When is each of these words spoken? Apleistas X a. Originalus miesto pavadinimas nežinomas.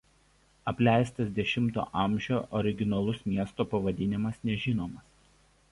Apleistas 0.69 1.29
X 1.35 1.77
a. 1.83 2.07
Originalus 2.61 3.21
miesto 3.35 3.69
pavadinimas 3.75 4.43
nežinomas. 4.51 5.05